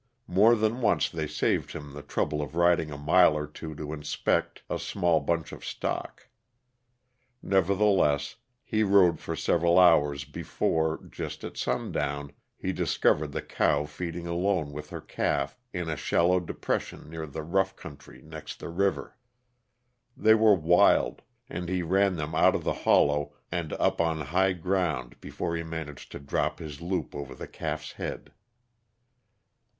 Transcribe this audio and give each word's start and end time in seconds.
More 0.25 0.55
than 0.55 0.81
once 0.81 1.09
they 1.11 1.27
saved 1.27 1.73
him 1.73 1.93
the 1.93 2.01
trouble 2.01 2.41
of 2.41 2.55
riding 2.55 2.89
a 2.89 2.97
mile 2.97 3.37
or 3.37 3.45
so 3.55 3.75
to 3.75 3.93
inspect 3.93 4.63
a 4.67 4.79
small 4.79 5.19
bunch 5.19 5.51
of 5.51 5.63
stock. 5.63 6.27
Nevertheless, 7.43 8.37
he 8.63 8.81
rode 8.81 9.19
for 9.19 9.35
several 9.35 9.77
hours 9.77 10.25
before, 10.25 11.03
just 11.11 11.43
at 11.43 11.55
sundown, 11.55 12.31
he 12.57 12.73
discovered 12.73 13.31
the 13.31 13.43
cow 13.43 13.85
feeding 13.85 14.25
alone 14.25 14.71
with 14.71 14.89
her 14.89 15.01
calf 15.01 15.55
in 15.71 15.87
a 15.87 15.95
shallow 15.95 16.39
depression 16.39 17.07
near 17.07 17.27
the 17.27 17.43
rough 17.43 17.75
country 17.75 18.23
next 18.23 18.57
the 18.59 18.69
river. 18.69 19.19
They 20.17 20.33
were 20.33 20.55
wild, 20.55 21.21
and 21.47 21.69
he 21.69 21.83
ran 21.83 22.15
them 22.15 22.33
out 22.33 22.55
of 22.55 22.63
the 22.63 22.73
hollow 22.73 23.33
and 23.51 23.73
up 23.73 24.01
on 24.01 24.21
high 24.21 24.53
ground 24.53 25.19
before 25.21 25.55
he 25.55 25.61
managed 25.61 26.11
to 26.13 26.19
drop 26.19 26.57
his 26.57 26.81
loop 26.81 27.13
over 27.13 27.35
the 27.35 27.47
calf's 27.47 27.91
head. 27.91 28.33